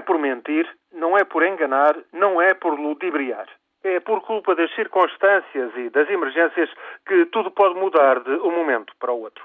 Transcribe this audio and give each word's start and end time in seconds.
é 0.00 0.02
por 0.02 0.18
mentir, 0.18 0.66
não 0.92 1.16
é 1.16 1.24
por 1.24 1.42
enganar, 1.44 1.94
não 2.12 2.40
é 2.40 2.54
por 2.54 2.72
ludibriar. 2.72 3.46
É 3.84 4.00
por 4.00 4.22
culpa 4.22 4.54
das 4.54 4.74
circunstâncias 4.74 5.72
e 5.76 5.90
das 5.90 6.08
emergências 6.08 6.70
que 7.06 7.26
tudo 7.26 7.50
pode 7.50 7.74
mudar 7.78 8.20
de 8.20 8.30
um 8.30 8.50
momento 8.50 8.92
para 8.98 9.12
o 9.12 9.20
outro. 9.20 9.44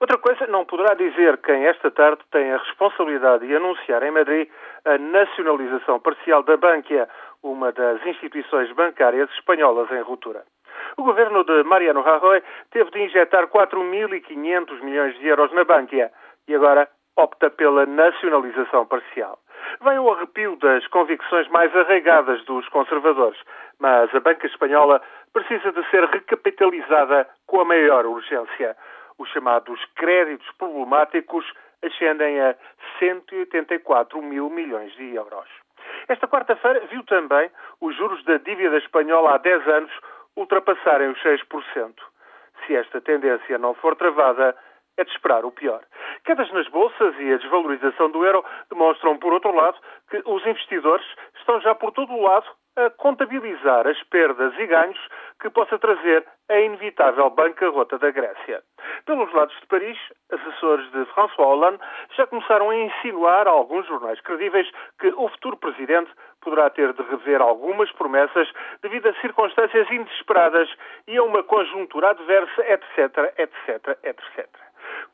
Outra 0.00 0.16
coisa, 0.18 0.46
não 0.46 0.64
poderá 0.64 0.94
dizer 0.94 1.38
quem 1.38 1.66
esta 1.66 1.90
tarde 1.90 2.22
tem 2.30 2.52
a 2.52 2.58
responsabilidade 2.58 3.46
de 3.46 3.56
anunciar 3.56 4.04
em 4.04 4.12
Madrid 4.12 4.48
a 4.84 4.96
nacionalização 4.98 5.98
parcial 5.98 6.44
da 6.44 6.56
Bankia, 6.56 7.08
uma 7.42 7.72
das 7.72 8.04
instituições 8.06 8.70
bancárias 8.72 9.28
espanholas 9.30 9.90
em 9.90 10.00
ruptura. 10.00 10.44
O 10.96 11.02
governo 11.02 11.42
de 11.42 11.64
Mariano 11.64 12.02
Rajoy 12.02 12.40
teve 12.70 12.90
de 12.92 13.02
injetar 13.02 13.48
4.500 13.48 14.80
milhões 14.82 15.18
de 15.18 15.26
euros 15.26 15.52
na 15.52 15.64
Bankia 15.64 16.12
e 16.46 16.54
agora 16.54 16.88
opta 17.16 17.50
pela 17.50 17.84
nacionalização 17.84 18.86
parcial. 18.86 19.40
Vem 19.80 19.98
o 19.98 20.10
arrepio 20.10 20.56
das 20.56 20.86
convicções 20.88 21.48
mais 21.48 21.74
arraigadas 21.76 22.44
dos 22.44 22.68
conservadores, 22.68 23.38
mas 23.78 24.14
a 24.14 24.20
banca 24.20 24.46
espanhola 24.46 25.00
precisa 25.32 25.72
de 25.72 25.88
ser 25.90 26.04
recapitalizada 26.04 27.28
com 27.46 27.60
a 27.60 27.64
maior 27.64 28.06
urgência. 28.06 28.76
Os 29.18 29.28
chamados 29.30 29.84
créditos 29.96 30.48
problemáticos 30.58 31.44
ascendem 31.82 32.40
a 32.40 32.54
184 32.98 34.20
mil 34.22 34.50
milhões 34.50 34.92
de 34.96 35.14
euros. 35.14 35.48
Esta 36.08 36.26
quarta-feira 36.26 36.80
viu 36.86 37.04
também 37.04 37.50
os 37.80 37.96
juros 37.96 38.22
da 38.24 38.38
dívida 38.38 38.78
espanhola 38.78 39.34
há 39.34 39.38
10 39.38 39.68
anos 39.68 39.92
ultrapassarem 40.36 41.10
os 41.10 41.18
6%. 41.22 41.94
Se 42.66 42.74
esta 42.74 43.00
tendência 43.00 43.58
não 43.58 43.74
for 43.74 43.96
travada, 43.96 44.56
é 44.96 45.04
de 45.04 45.10
esperar 45.12 45.44
o 45.44 45.52
pior. 45.52 45.80
Quedas 46.24 46.50
nas 46.52 46.66
bolsas 46.68 47.14
e 47.18 47.32
a 47.32 47.36
desvalorização 47.36 48.10
do 48.10 48.24
euro 48.24 48.44
demonstram, 48.78 49.18
por 49.18 49.32
outro 49.32 49.52
lado, 49.52 49.76
que 50.08 50.22
os 50.24 50.46
investidores 50.46 51.04
estão 51.36 51.60
já 51.60 51.74
por 51.74 51.90
todo 51.90 52.12
o 52.12 52.22
lado 52.22 52.46
a 52.76 52.90
contabilizar 52.90 53.88
as 53.88 54.00
perdas 54.04 54.54
e 54.56 54.66
ganhos 54.66 54.98
que 55.40 55.50
possa 55.50 55.76
trazer 55.80 56.24
a 56.48 56.60
inevitável 56.60 57.28
bancarrota 57.30 57.98
da 57.98 58.12
Grécia. 58.12 58.62
Pelos 59.04 59.32
lados 59.32 59.58
de 59.60 59.66
Paris, 59.66 59.98
assessores 60.30 60.88
de 60.92 61.04
François 61.06 61.48
Hollande 61.48 61.80
já 62.16 62.24
começaram 62.28 62.70
a 62.70 62.76
insinuar 62.76 63.48
a 63.48 63.50
alguns 63.50 63.84
jornais 63.88 64.20
credíveis 64.20 64.70
que 65.00 65.08
o 65.08 65.28
futuro 65.28 65.56
presidente 65.56 66.10
poderá 66.40 66.70
ter 66.70 66.92
de 66.92 67.02
rever 67.02 67.42
algumas 67.42 67.90
promessas 67.92 68.48
devido 68.80 69.08
a 69.08 69.20
circunstâncias 69.20 69.90
inesperadas 69.90 70.68
e 71.08 71.16
a 71.16 71.22
uma 71.24 71.42
conjuntura 71.42 72.10
adversa, 72.10 72.62
etc, 72.62 73.34
etc, 73.38 73.98
etc. 74.04 74.48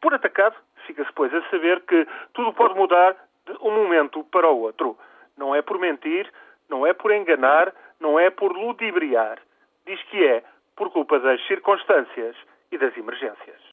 Por 0.03 0.13
atacado, 0.13 0.55
fica-se, 0.87 1.13
pois, 1.15 1.33
a 1.33 1.43
saber 1.49 1.81
que 1.83 2.07
tudo 2.35 2.53
pode 2.53 2.75
mudar 2.75 3.17
de 3.47 3.53
um 3.61 3.71
momento 3.71 4.25
para 4.25 4.49
o 4.51 4.61
outro. 4.61 4.97
Não 5.37 5.55
é 5.55 5.63
por 5.63 5.79
mentir, 5.79 6.31
não 6.69 6.87
é 6.87 6.93
por 6.93 7.13
enganar, 7.13 7.73
não 8.01 8.19
é 8.19 8.31
por 8.31 8.53
ludibriar. 8.53 9.39
Diz 9.87 10.03
que 10.05 10.25
é 10.25 10.43
por 10.77 10.91
culpa 10.91 11.19
das 11.21 11.45
circunstâncias 11.47 12.37
e 12.71 12.79
das 12.79 12.97
emergências. 12.97 13.61